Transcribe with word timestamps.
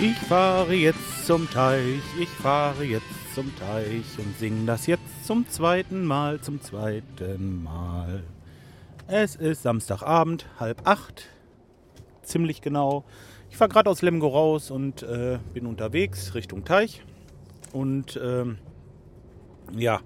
Ich 0.00 0.16
fahre 0.28 0.74
jetzt 0.74 1.26
zum 1.26 1.50
Teich, 1.50 2.00
ich 2.18 2.28
fahre 2.28 2.84
jetzt 2.84 3.04
zum 3.34 3.54
Teich 3.56 4.04
und 4.18 4.38
sing 4.38 4.66
das 4.66 4.86
jetzt 4.86 5.26
zum 5.26 5.48
zweiten 5.48 6.04
Mal, 6.04 6.40
zum 6.40 6.60
zweiten 6.62 7.62
Mal. 7.62 8.24
Es 9.06 9.36
ist 9.36 9.62
Samstagabend, 9.62 10.46
halb 10.58 10.86
acht, 10.86 11.28
ziemlich 12.22 12.62
genau. 12.62 13.04
Ich 13.50 13.56
fahre 13.56 13.68
gerade 13.68 13.90
aus 13.90 14.02
Lemgo 14.02 14.28
raus 14.28 14.70
und 14.70 15.02
äh, 15.02 15.38
bin 15.52 15.66
unterwegs 15.66 16.34
Richtung 16.34 16.64
Teich. 16.64 17.02
Und 17.72 18.18
ähm, 18.22 18.58
ja, 19.76 20.00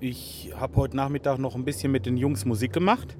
ich 0.00 0.52
habe 0.54 0.76
heute 0.76 0.96
Nachmittag 0.96 1.38
noch 1.38 1.54
ein 1.54 1.64
bisschen 1.64 1.92
mit 1.92 2.06
den 2.06 2.16
Jungs 2.16 2.44
Musik 2.44 2.72
gemacht. 2.72 3.16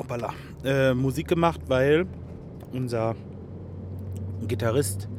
Hoppala. 0.00 0.32
Äh, 0.64 0.94
Musik 0.94 1.28
gemacht, 1.28 1.60
weil 1.68 2.06
unser 2.72 3.14
Gitarrist, 4.48 5.10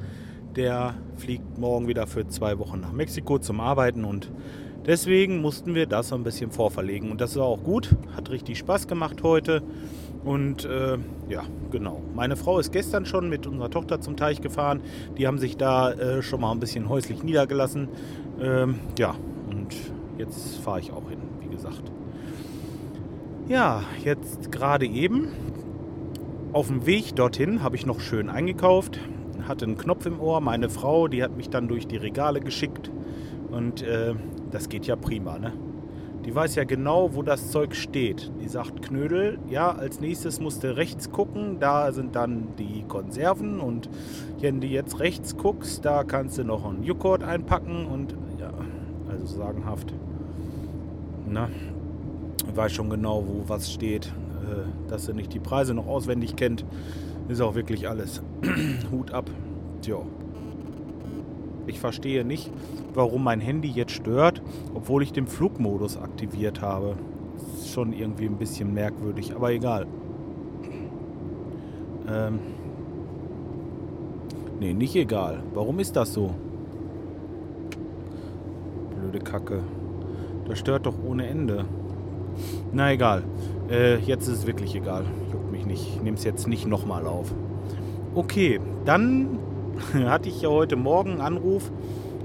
der 0.55 0.95
fliegt 1.17 1.59
morgen 1.59 1.87
wieder 1.87 2.07
für 2.07 2.27
zwei 2.27 2.57
Wochen 2.57 2.79
nach 2.79 2.91
Mexiko 2.91 3.37
zum 3.37 3.59
Arbeiten 3.59 4.03
und 4.03 4.31
deswegen 4.87 5.39
mussten 5.39 5.75
wir 5.75 5.85
das 5.85 6.07
so 6.09 6.15
ein 6.15 6.23
bisschen 6.23 6.49
vorverlegen. 6.49 7.11
Und 7.11 7.21
das 7.21 7.35
war 7.35 7.45
auch 7.45 7.63
gut, 7.63 7.95
hat 8.15 8.31
richtig 8.31 8.57
Spaß 8.57 8.87
gemacht 8.87 9.21
heute. 9.21 9.61
Und 10.23 10.65
äh, 10.65 10.97
ja, 11.29 11.43
genau. 11.71 12.01
Meine 12.15 12.35
Frau 12.35 12.57
ist 12.57 12.71
gestern 12.71 13.05
schon 13.05 13.29
mit 13.29 13.45
unserer 13.45 13.69
Tochter 13.69 14.01
zum 14.01 14.17
Teich 14.17 14.41
gefahren. 14.41 14.81
Die 15.15 15.27
haben 15.27 15.37
sich 15.37 15.57
da 15.57 15.91
äh, 15.91 16.23
schon 16.23 16.41
mal 16.41 16.51
ein 16.51 16.59
bisschen 16.59 16.89
häuslich 16.89 17.21
niedergelassen. 17.21 17.87
Ähm, 18.41 18.79
ja, 18.97 19.13
und 19.47 19.75
jetzt 20.17 20.57
fahre 20.57 20.79
ich 20.79 20.91
auch 20.91 21.07
hin, 21.07 21.19
wie 21.39 21.49
gesagt. 21.49 21.83
Ja, 23.51 23.83
jetzt 24.01 24.49
gerade 24.53 24.85
eben 24.85 25.27
auf 26.53 26.67
dem 26.67 26.85
Weg 26.85 27.17
dorthin 27.17 27.61
habe 27.61 27.75
ich 27.75 27.85
noch 27.85 27.99
schön 27.99 28.29
eingekauft, 28.29 28.97
hatte 29.45 29.65
einen 29.65 29.77
Knopf 29.77 30.05
im 30.05 30.21
Ohr. 30.21 30.39
Meine 30.39 30.69
Frau, 30.69 31.09
die 31.09 31.21
hat 31.21 31.35
mich 31.35 31.49
dann 31.49 31.67
durch 31.67 31.85
die 31.85 31.97
Regale 31.97 32.39
geschickt 32.39 32.89
und 33.51 33.81
äh, 33.81 34.15
das 34.51 34.69
geht 34.69 34.87
ja 34.87 34.95
prima, 34.95 35.37
ne? 35.37 35.51
Die 36.23 36.33
weiß 36.33 36.55
ja 36.55 36.63
genau, 36.63 37.13
wo 37.13 37.23
das 37.23 37.51
Zeug 37.51 37.75
steht. 37.75 38.31
Die 38.41 38.47
sagt 38.47 38.83
Knödel, 38.83 39.37
ja, 39.49 39.69
als 39.69 39.99
nächstes 39.99 40.39
musst 40.39 40.63
du 40.63 40.73
rechts 40.77 41.11
gucken, 41.11 41.57
da 41.59 41.91
sind 41.91 42.15
dann 42.15 42.55
die 42.57 42.85
Konserven 42.87 43.59
und 43.59 43.89
wenn 44.39 44.61
du 44.61 44.67
jetzt 44.67 45.01
rechts 45.01 45.35
guckst, 45.35 45.83
da 45.83 46.05
kannst 46.05 46.37
du 46.37 46.45
noch 46.45 46.63
einen 46.63 46.83
Joghurt 46.83 47.21
einpacken 47.21 47.85
und 47.85 48.15
ja, 48.39 48.53
also 49.09 49.25
sagenhaft. 49.25 49.93
Na, 51.29 51.49
ich 52.51 52.57
weiß 52.57 52.73
schon 52.73 52.89
genau, 52.89 53.23
wo 53.25 53.47
was 53.47 53.71
steht. 53.71 54.07
Äh, 54.07 54.89
dass 54.89 55.07
er 55.07 55.13
nicht 55.13 55.33
die 55.33 55.39
Preise 55.39 55.73
noch 55.73 55.87
auswendig 55.87 56.35
kennt, 56.35 56.65
ist 57.29 57.39
auch 57.39 57.55
wirklich 57.55 57.87
alles. 57.87 58.21
Hut 58.91 59.11
ab. 59.11 59.29
Tja. 59.81 59.97
Ich 61.67 61.79
verstehe 61.79 62.25
nicht, 62.25 62.51
warum 62.93 63.23
mein 63.23 63.39
Handy 63.39 63.69
jetzt 63.69 63.93
stört, 63.93 64.41
obwohl 64.73 65.03
ich 65.03 65.13
den 65.13 65.27
Flugmodus 65.27 65.95
aktiviert 65.95 66.61
habe. 66.61 66.95
Ist 67.53 67.71
schon 67.71 67.93
irgendwie 67.93 68.25
ein 68.25 68.37
bisschen 68.37 68.73
merkwürdig, 68.73 69.33
aber 69.33 69.51
egal. 69.51 69.87
Ähm. 72.09 72.39
Nee, 74.59 74.73
nicht 74.73 74.95
egal. 74.95 75.41
Warum 75.53 75.79
ist 75.79 75.95
das 75.95 76.13
so? 76.13 76.35
Blöde 78.99 79.19
Kacke. 79.19 79.63
Das 80.47 80.59
stört 80.59 80.85
doch 80.85 80.95
ohne 81.03 81.27
Ende. 81.27 81.65
Na 82.71 82.91
egal. 82.91 83.23
Äh, 83.69 83.97
jetzt 83.99 84.27
ist 84.27 84.39
es 84.39 84.47
wirklich 84.47 84.75
egal. 84.75 85.05
Juckt 85.31 85.51
mich 85.51 85.65
nicht. 85.65 85.87
Ich 85.87 86.01
nehme 86.01 86.17
es 86.17 86.23
jetzt 86.23 86.47
nicht 86.47 86.67
nochmal 86.67 87.07
auf. 87.07 87.33
Okay, 88.15 88.59
dann 88.85 89.39
hatte 89.93 90.29
ich 90.29 90.41
ja 90.41 90.49
heute 90.49 90.75
Morgen 90.75 91.11
einen 91.11 91.21
Anruf 91.21 91.71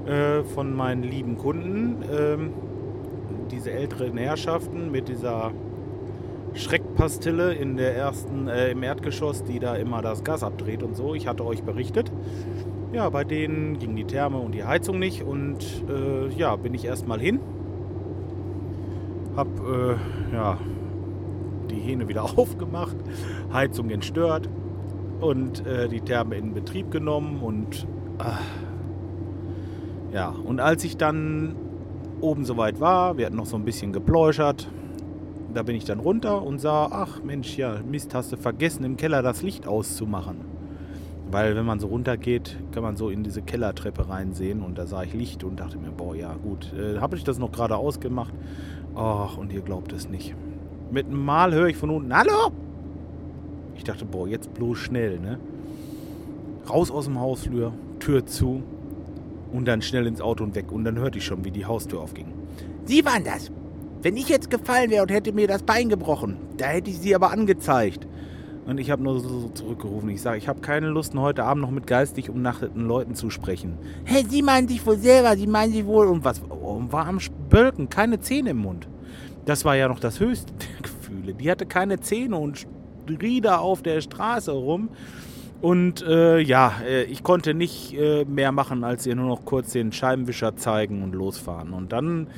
äh, 0.07 0.43
von 0.43 0.75
meinen 0.75 1.03
lieben 1.03 1.37
Kunden. 1.37 2.03
Ähm, 2.13 2.51
diese 3.51 3.71
älteren 3.71 4.17
Herrschaften 4.17 4.91
mit 4.91 5.09
dieser 5.09 5.53
Schreckpastille 6.55 7.53
in 7.55 7.77
der 7.77 7.95
ersten, 7.95 8.49
äh, 8.49 8.71
im 8.71 8.83
Erdgeschoss, 8.83 9.45
die 9.45 9.59
da 9.59 9.77
immer 9.77 10.03
das 10.03 10.25
Gas 10.25 10.43
abdreht 10.43 10.83
und 10.83 10.97
so. 10.97 11.15
Ich 11.15 11.27
hatte 11.27 11.45
euch 11.45 11.63
berichtet. 11.63 12.11
Ja, 12.93 13.09
bei 13.11 13.25
denen 13.25 13.79
ging 13.79 13.95
die 13.95 14.05
Therme 14.05 14.39
und 14.39 14.53
die 14.53 14.65
Heizung 14.65 14.99
nicht 14.99 15.23
und 15.23 15.59
äh, 15.89 16.29
ja, 16.37 16.57
bin 16.57 16.73
ich 16.73 16.85
erstmal 16.85 17.21
hin. 17.21 17.41
Hab 19.37 19.49
äh, 19.61 19.97
ja, 20.35 20.59
die 21.71 21.77
Hähne 21.77 22.09
wieder 22.09 22.25
aufgemacht, 22.39 22.97
Heizung 23.53 23.91
entstört 23.91 24.49
und 25.21 25.67
äh, 25.67 25.89
die 25.89 26.01
Therme 26.01 26.37
in 26.37 26.55
Betrieb 26.55 26.91
genommen 26.91 27.41
und 27.43 27.87
äh, 28.19 30.15
ja, 30.15 30.29
und 30.29 30.61
als 30.61 30.85
ich 30.85 30.97
dann 30.97 31.55
oben 32.21 32.45
soweit 32.45 32.81
war, 32.81 33.19
wir 33.19 33.27
hatten 33.27 33.37
noch 33.37 33.47
so 33.47 33.57
ein 33.57 33.65
bisschen 33.65 33.93
gepläuschert, 33.93 34.69
da 35.53 35.63
bin 35.63 35.77
ich 35.77 35.85
dann 35.85 36.01
runter 36.01 36.43
und 36.43 36.61
sah, 36.61 36.89
ach 36.91 37.23
Mensch, 37.23 37.57
ja, 37.57 37.77
Mist, 37.87 38.15
hast 38.15 38.33
du 38.33 38.37
vergessen, 38.37 38.85
im 38.85 38.97
Keller 38.97 39.23
das 39.23 39.43
Licht 39.43 39.67
auszumachen. 39.67 40.57
Weil 41.31 41.57
wenn 41.57 41.65
man 41.65 41.81
so 41.81 41.89
runter 41.89 42.17
geht, 42.17 42.57
kann 42.73 42.83
man 42.83 42.97
so 42.97 43.11
in 43.11 43.25
diese 43.25 43.43
Kellertreppe 43.43 44.09
reinsehen 44.09 44.63
und 44.63 44.79
da 44.79 44.87
sah 44.87 45.03
ich 45.03 45.13
Licht 45.13 45.43
und 45.45 45.59
dachte 45.59 45.77
mir, 45.77 45.91
boah, 45.91 46.15
ja 46.15 46.35
gut, 46.35 46.73
äh, 46.73 46.99
habe 46.99 47.17
ich 47.17 47.25
das 47.25 47.39
noch 47.39 47.51
gerade 47.51 47.77
ausgemacht. 47.77 48.33
Ach, 48.97 49.37
und 49.37 49.53
ihr 49.53 49.61
glaubt 49.61 49.93
es 49.93 50.09
nicht. 50.09 50.35
Mit 50.91 51.07
einem 51.07 51.23
Mal 51.23 51.53
höre 51.53 51.67
ich 51.67 51.77
von 51.77 51.91
unten, 51.91 52.17
hallo? 52.17 52.51
Ich 53.77 53.85
dachte, 53.85 54.07
boah, 54.07 54.27
jetzt 54.27 54.55
bloß 54.55 54.79
schnell, 54.79 55.21
ne? 55.21 55.39
Raus 56.69 56.91
aus 56.91 57.05
dem 57.05 57.21
Hausflur, 57.21 57.73
Tür 58.01 58.25
zu 58.25 58.63
und 59.53 59.69
dann 59.69 59.83
schnell 59.83 60.07
ins 60.07 60.23
Auto 60.23 60.43
und 60.43 60.55
weg. 60.55 60.73
Und 60.73 60.85
dann 60.85 60.99
hörte 60.99 61.19
ich 61.19 61.25
schon, 61.27 61.45
wie 61.45 61.51
die 61.51 61.67
Haustür 61.67 62.01
aufging. 62.01 62.33
Sie 62.85 63.05
waren 63.05 63.23
das. 63.23 63.53
Wenn 64.01 64.17
ich 64.17 64.29
jetzt 64.29 64.51
gefallen 64.51 64.91
wäre 64.91 65.03
und 65.03 65.11
hätte 65.11 65.33
mir 65.33 65.47
das 65.47 65.63
Bein 65.63 65.89
gebrochen, 65.89 66.39
da 66.57 66.67
hätte 66.67 66.91
ich 66.91 66.99
sie 66.99 67.15
aber 67.15 67.31
angezeigt. 67.33 68.07
Und 68.67 68.79
ich 68.79 68.91
habe 68.91 69.03
nur 69.03 69.21
so 69.21 69.49
zurückgerufen. 69.55 70.09
Ich 70.11 70.21
sage, 70.21 70.39
ich 70.39 70.49
habe 70.49 70.61
keine 70.61 70.89
Lust, 70.89 71.15
heute 71.15 71.45
Abend 71.45 71.63
noch 71.63 71.71
mit 71.71 71.87
geistig 71.87 72.29
umnachteten 72.29 72.85
Leuten 72.85 73.15
zu 73.15 73.31
sprechen. 73.31 73.79
Hey, 74.05 74.25
Sie 74.29 74.43
meinen 74.43 74.67
sich 74.67 74.85
wohl 74.85 74.99
selber, 74.99 75.37
Sie 75.37 75.47
meinen 75.47 75.73
sich 75.73 75.87
wohl. 75.87 76.09
Und 76.09 76.25
was? 76.25 76.41
Und 76.41 76.93
war 76.93 77.07
am 77.07 77.21
Spölken, 77.21 77.89
keine 77.89 78.19
Zähne 78.19 78.51
im 78.51 78.59
Mund. 78.59 78.89
Das 79.45 79.65
war 79.65 79.77
ja 79.77 79.87
noch 79.87 80.01
das 80.01 80.19
höchste 80.19 80.53
der 80.59 80.83
Gefühle. 80.83 81.35
Die 81.35 81.51
hatte 81.51 81.65
keine 81.65 82.01
Zähne 82.01 82.37
und 82.37 82.67
da 83.43 83.59
auf 83.59 83.83
der 83.83 84.01
Straße 84.01 84.51
rum. 84.51 84.89
Und 85.61 86.03
äh, 86.03 86.39
ja, 86.39 86.73
äh, 86.87 87.05
ich 87.05 87.23
konnte 87.23 87.55
nicht 87.55 87.95
äh, 87.95 88.25
mehr 88.25 88.53
machen, 88.53 88.85
als 88.85 89.07
ihr 89.07 89.17
nur 89.17 89.27
noch 89.27 89.45
kurz 89.45 89.73
den 89.73 89.93
Scheibenwischer 89.93 90.57
zeigen 90.57 91.03
und 91.03 91.15
losfahren. 91.15 91.73
Und 91.73 91.93
dann 91.93 92.29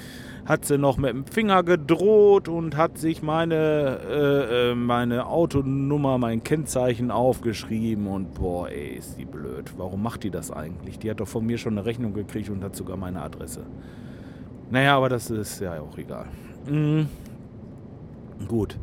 hat 0.48 0.64
sie 0.64 0.78
noch 0.78 0.96
mit 0.96 1.10
dem 1.10 1.26
Finger 1.26 1.62
gedroht 1.62 2.48
und 2.48 2.76
hat 2.76 2.96
sich 2.96 3.22
meine, 3.22 3.98
äh, 4.08 4.70
äh, 4.70 4.74
meine 4.74 5.26
Autonummer, 5.26 6.16
mein 6.16 6.42
Kennzeichen 6.42 7.10
aufgeschrieben. 7.10 8.06
Und 8.06 8.34
boah, 8.34 8.68
ey, 8.68 8.96
ist 8.96 9.18
die 9.18 9.26
blöd. 9.26 9.72
Warum 9.76 10.02
macht 10.02 10.22
die 10.22 10.30
das 10.30 10.50
eigentlich? 10.50 10.98
Die 10.98 11.10
hat 11.10 11.20
doch 11.20 11.28
von 11.28 11.44
mir 11.44 11.58
schon 11.58 11.76
eine 11.76 11.84
Rechnung 11.84 12.14
gekriegt 12.14 12.48
und 12.48 12.64
hat 12.64 12.76
sogar 12.76 12.96
meine 12.96 13.20
Adresse. 13.20 13.60
Naja, 14.70 14.96
aber 14.96 15.08
das 15.08 15.28
ist 15.28 15.60
ja 15.60 15.80
auch 15.80 15.98
egal. 15.98 16.26
Mhm. 16.66 17.08
Gut. 18.46 18.78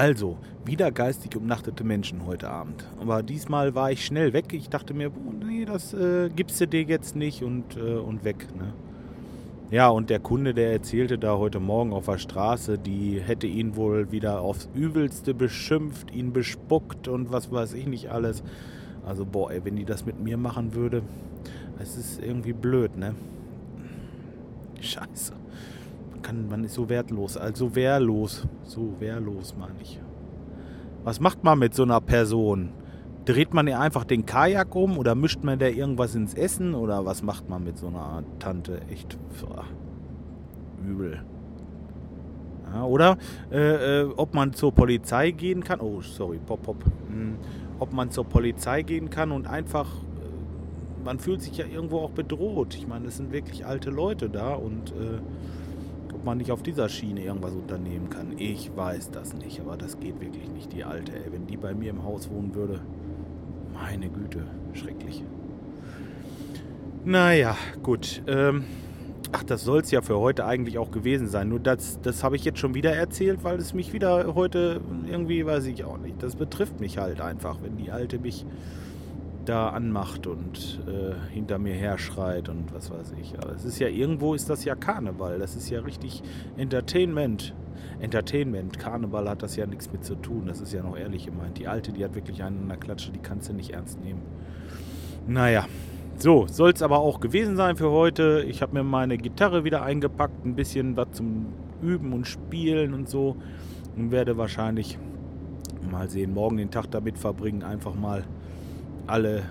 Also, 0.00 0.38
wieder 0.64 0.92
geistig 0.92 1.36
umnachtete 1.36 1.84
Menschen 1.84 2.24
heute 2.24 2.48
Abend. 2.48 2.86
Aber 3.02 3.22
diesmal 3.22 3.74
war 3.74 3.92
ich 3.92 4.02
schnell 4.02 4.32
weg. 4.32 4.54
Ich 4.54 4.70
dachte 4.70 4.94
mir, 4.94 5.10
oh, 5.10 5.32
nee, 5.44 5.66
das 5.66 5.92
äh, 5.92 6.30
gibst 6.34 6.58
du 6.58 6.66
dir 6.66 6.84
jetzt 6.84 7.16
nicht 7.16 7.42
und, 7.42 7.76
äh, 7.76 7.96
und 7.96 8.24
weg. 8.24 8.46
Ne? 8.56 8.72
Ja, 9.70 9.90
und 9.90 10.08
der 10.08 10.18
Kunde, 10.18 10.54
der 10.54 10.72
erzählte 10.72 11.18
da 11.18 11.36
heute 11.36 11.60
Morgen 11.60 11.92
auf 11.92 12.06
der 12.06 12.16
Straße, 12.16 12.78
die 12.78 13.20
hätte 13.20 13.46
ihn 13.46 13.76
wohl 13.76 14.10
wieder 14.10 14.40
aufs 14.40 14.70
Übelste 14.72 15.34
beschimpft, 15.34 16.14
ihn 16.14 16.32
bespuckt 16.32 17.06
und 17.06 17.30
was 17.30 17.52
weiß 17.52 17.74
ich 17.74 17.86
nicht 17.86 18.10
alles. 18.10 18.42
Also, 19.04 19.26
boah, 19.26 19.50
ey, 19.50 19.62
wenn 19.66 19.76
die 19.76 19.84
das 19.84 20.06
mit 20.06 20.18
mir 20.18 20.38
machen 20.38 20.72
würde, 20.72 21.02
es 21.78 21.98
ist 21.98 22.22
irgendwie 22.22 22.54
blöd, 22.54 22.96
ne? 22.96 23.14
Scheiße. 24.80 25.39
Man, 26.30 26.42
kann, 26.42 26.48
man 26.48 26.64
ist 26.64 26.74
so 26.74 26.88
wertlos, 26.88 27.36
also 27.36 27.74
wehrlos. 27.74 28.46
So 28.62 28.94
wehrlos, 29.00 29.56
meine 29.58 29.80
ich. 29.82 30.00
Was 31.02 31.18
macht 31.18 31.42
man 31.42 31.58
mit 31.58 31.74
so 31.74 31.82
einer 31.82 32.00
Person? 32.00 32.70
Dreht 33.24 33.52
man 33.52 33.66
ihr 33.66 33.80
einfach 33.80 34.04
den 34.04 34.26
Kajak 34.26 34.74
um 34.76 34.96
oder 34.96 35.16
mischt 35.16 35.42
man 35.42 35.58
der 35.58 35.74
irgendwas 35.74 36.14
ins 36.14 36.34
Essen 36.34 36.74
oder 36.74 37.04
was 37.04 37.22
macht 37.22 37.48
man 37.48 37.64
mit 37.64 37.78
so 37.78 37.88
einer 37.88 38.22
Tante? 38.38 38.80
Echt 38.90 39.18
pff, 39.32 39.44
übel. 40.86 41.20
Ja, 42.72 42.84
oder 42.84 43.18
äh, 43.50 44.02
äh, 44.02 44.12
ob 44.16 44.32
man 44.32 44.52
zur 44.52 44.72
Polizei 44.72 45.32
gehen 45.32 45.64
kann. 45.64 45.80
Oh, 45.80 46.00
sorry, 46.00 46.38
pop, 46.38 46.62
pop. 46.62 46.84
Hm. 47.08 47.38
Ob 47.80 47.92
man 47.92 48.10
zur 48.12 48.24
Polizei 48.24 48.82
gehen 48.82 49.10
kann 49.10 49.32
und 49.32 49.48
einfach. 49.48 49.86
Äh, 49.86 51.04
man 51.04 51.18
fühlt 51.18 51.42
sich 51.42 51.56
ja 51.56 51.66
irgendwo 51.66 51.98
auch 51.98 52.10
bedroht. 52.10 52.76
Ich 52.76 52.86
meine, 52.86 53.08
es 53.08 53.16
sind 53.16 53.32
wirklich 53.32 53.66
alte 53.66 53.90
Leute 53.90 54.30
da 54.30 54.54
und 54.54 54.92
äh, 54.92 55.18
ob 56.20 56.26
man 56.26 56.36
nicht 56.36 56.52
auf 56.52 56.62
dieser 56.62 56.90
Schiene 56.90 57.24
irgendwas 57.24 57.54
unternehmen 57.54 58.10
kann. 58.10 58.34
Ich 58.36 58.76
weiß 58.76 59.10
das 59.10 59.32
nicht, 59.32 59.58
aber 59.58 59.78
das 59.78 59.98
geht 59.98 60.20
wirklich 60.20 60.50
nicht, 60.50 60.70
die 60.70 60.84
Alte. 60.84 61.12
Ey. 61.12 61.32
Wenn 61.32 61.46
die 61.46 61.56
bei 61.56 61.72
mir 61.72 61.88
im 61.88 62.04
Haus 62.04 62.28
wohnen 62.28 62.54
würde, 62.54 62.82
meine 63.72 64.10
Güte, 64.10 64.44
schrecklich. 64.74 65.24
Naja, 67.06 67.56
gut. 67.82 68.22
Ähm, 68.26 68.64
ach, 69.32 69.44
das 69.44 69.64
soll 69.64 69.80
es 69.80 69.90
ja 69.90 70.02
für 70.02 70.18
heute 70.18 70.44
eigentlich 70.44 70.76
auch 70.76 70.90
gewesen 70.90 71.26
sein. 71.26 71.48
Nur 71.48 71.58
das, 71.58 71.98
das 72.02 72.22
habe 72.22 72.36
ich 72.36 72.44
jetzt 72.44 72.58
schon 72.58 72.74
wieder 72.74 72.94
erzählt, 72.94 73.42
weil 73.42 73.56
es 73.56 73.72
mich 73.72 73.94
wieder 73.94 74.34
heute 74.34 74.82
irgendwie, 75.10 75.46
weiß 75.46 75.64
ich 75.68 75.84
auch 75.84 75.96
nicht. 75.96 76.22
Das 76.22 76.36
betrifft 76.36 76.80
mich 76.80 76.98
halt 76.98 77.22
einfach, 77.22 77.62
wenn 77.62 77.78
die 77.78 77.90
Alte 77.90 78.18
mich 78.18 78.44
da 79.44 79.70
anmacht 79.70 80.26
und 80.26 80.80
äh, 80.86 81.32
hinter 81.32 81.58
mir 81.58 81.74
herschreit 81.74 82.48
und 82.48 82.72
was 82.74 82.90
weiß 82.90 83.14
ich. 83.20 83.38
Aber 83.38 83.52
es 83.54 83.64
ist 83.64 83.78
ja 83.78 83.88
irgendwo 83.88 84.34
ist 84.34 84.50
das 84.50 84.64
ja 84.64 84.74
Karneval. 84.74 85.38
Das 85.38 85.56
ist 85.56 85.70
ja 85.70 85.80
richtig 85.80 86.22
Entertainment. 86.56 87.54
Entertainment, 88.00 88.78
Karneval 88.78 89.28
hat 89.28 89.42
das 89.42 89.56
ja 89.56 89.66
nichts 89.66 89.90
mit 89.92 90.04
zu 90.04 90.14
tun. 90.14 90.44
Das 90.46 90.60
ist 90.60 90.72
ja 90.72 90.82
noch 90.82 90.96
ehrlich 90.96 91.26
gemeint. 91.26 91.58
Die 91.58 91.68
Alte, 91.68 91.92
die 91.92 92.04
hat 92.04 92.14
wirklich 92.14 92.42
einen 92.42 92.62
in 92.62 92.68
der 92.68 92.76
Klatsche, 92.76 93.12
die 93.12 93.18
kannst 93.18 93.48
du 93.48 93.52
nicht 93.52 93.70
ernst 93.70 94.02
nehmen. 94.02 94.22
Naja, 95.26 95.66
so 96.16 96.46
soll 96.46 96.72
es 96.72 96.82
aber 96.82 96.98
auch 96.98 97.20
gewesen 97.20 97.56
sein 97.56 97.76
für 97.76 97.90
heute. 97.90 98.44
Ich 98.48 98.62
habe 98.62 98.74
mir 98.74 98.84
meine 98.84 99.18
Gitarre 99.18 99.64
wieder 99.64 99.82
eingepackt, 99.82 100.44
ein 100.44 100.54
bisschen 100.54 100.96
was 100.96 101.12
zum 101.12 101.46
Üben 101.82 102.12
und 102.12 102.26
Spielen 102.26 102.94
und 102.94 103.08
so. 103.08 103.36
Und 103.96 104.10
werde 104.10 104.36
wahrscheinlich 104.36 104.98
mal 105.90 106.08
sehen, 106.08 106.32
morgen 106.32 106.56
den 106.56 106.70
Tag 106.70 106.90
damit 106.90 107.18
verbringen, 107.18 107.62
einfach 107.62 107.94
mal 107.94 108.24
alle, 109.06 109.44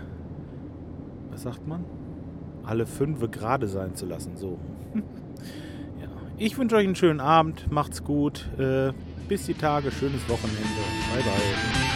was 1.31 1.43
sagt 1.43 1.67
man? 1.67 1.85
Alle 2.63 2.85
fünf 2.85 3.19
gerade 3.31 3.67
sein 3.67 3.95
zu 3.95 4.05
lassen. 4.05 4.37
So. 4.37 4.57
ja. 4.95 6.07
Ich 6.37 6.57
wünsche 6.57 6.75
euch 6.75 6.85
einen 6.85 6.95
schönen 6.95 7.19
Abend, 7.19 7.71
macht's 7.71 8.03
gut, 8.03 8.47
äh, 8.57 8.91
bis 9.27 9.45
die 9.45 9.53
Tage, 9.53 9.91
schönes 9.91 10.27
Wochenende. 10.29 10.61
Bye 11.13 11.23
bye. 11.23 11.88